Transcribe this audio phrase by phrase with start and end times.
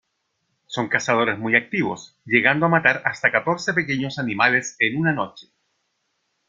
[0.65, 5.49] Son cazadores muy activos, llegando a matar hasta catorce pequeños animales en una noche.